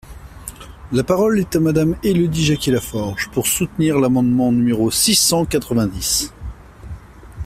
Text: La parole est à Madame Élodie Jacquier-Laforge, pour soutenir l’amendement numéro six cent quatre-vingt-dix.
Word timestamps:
La 0.91 1.03
parole 1.03 1.39
est 1.39 1.55
à 1.55 1.59
Madame 1.59 1.95
Élodie 2.01 2.43
Jacquier-Laforge, 2.43 3.29
pour 3.29 3.45
soutenir 3.45 3.99
l’amendement 3.99 4.51
numéro 4.51 4.89
six 4.89 5.13
cent 5.13 5.45
quatre-vingt-dix. 5.45 6.33